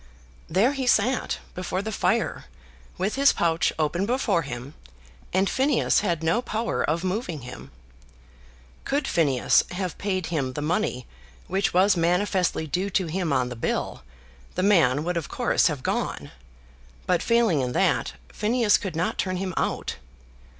There 0.49 0.73
he 0.73 0.87
sat 0.87 1.37
before 1.53 1.83
the 1.83 1.91
fire 1.91 2.45
with 2.97 3.13
his 3.13 3.31
pouch 3.31 3.71
open 3.77 4.07
before 4.07 4.41
him, 4.41 4.73
and 5.31 5.47
Phineas 5.47 5.99
had 5.99 6.23
no 6.23 6.41
power 6.41 6.81
of 6.83 7.03
moving 7.03 7.41
him. 7.41 7.69
Could 8.83 9.07
Phineas 9.07 9.63
have 9.69 9.99
paid 9.99 10.25
him 10.33 10.53
the 10.53 10.61
money 10.63 11.05
which 11.47 11.71
was 11.71 11.95
manifestly 11.95 12.65
due 12.65 12.89
to 12.89 13.05
him 13.05 13.31
on 13.31 13.49
the 13.49 13.55
bill, 13.55 14.01
the 14.55 14.63
man 14.63 15.03
would 15.03 15.17
of 15.17 15.29
course 15.29 15.67
have 15.67 15.83
gone; 15.83 16.31
but 17.05 17.21
failing 17.21 17.61
in 17.61 17.73
that, 17.73 18.13
Phineas 18.33 18.79
could 18.79 18.95
not 18.95 19.19
turn 19.19 19.37
him 19.37 19.53
out. 19.55 19.97